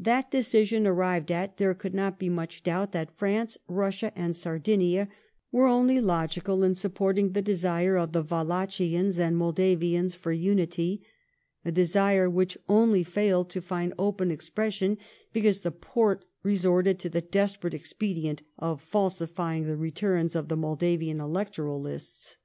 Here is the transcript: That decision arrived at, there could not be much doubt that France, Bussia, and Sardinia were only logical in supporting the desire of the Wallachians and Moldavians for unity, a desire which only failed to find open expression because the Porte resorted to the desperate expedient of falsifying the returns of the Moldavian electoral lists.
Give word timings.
That 0.00 0.32
decision 0.32 0.84
arrived 0.84 1.30
at, 1.30 1.58
there 1.58 1.74
could 1.74 1.94
not 1.94 2.18
be 2.18 2.28
much 2.28 2.64
doubt 2.64 2.90
that 2.90 3.16
France, 3.16 3.56
Bussia, 3.68 4.10
and 4.16 4.34
Sardinia 4.34 5.08
were 5.52 5.68
only 5.68 6.00
logical 6.00 6.64
in 6.64 6.74
supporting 6.74 7.30
the 7.30 7.40
desire 7.40 7.96
of 7.96 8.10
the 8.10 8.24
Wallachians 8.24 9.20
and 9.20 9.36
Moldavians 9.36 10.16
for 10.16 10.32
unity, 10.32 11.04
a 11.64 11.70
desire 11.70 12.28
which 12.28 12.58
only 12.68 13.04
failed 13.04 13.48
to 13.50 13.62
find 13.62 13.94
open 13.96 14.32
expression 14.32 14.98
because 15.32 15.60
the 15.60 15.70
Porte 15.70 16.24
resorted 16.42 16.98
to 16.98 17.08
the 17.08 17.20
desperate 17.20 17.72
expedient 17.72 18.42
of 18.58 18.82
falsifying 18.82 19.66
the 19.68 19.76
returns 19.76 20.34
of 20.34 20.48
the 20.48 20.56
Moldavian 20.56 21.20
electoral 21.20 21.80
lists. 21.80 22.38